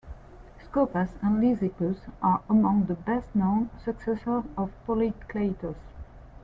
[0.63, 5.75] Skopas and Lysippus are among the best-known successors of Polykleitos.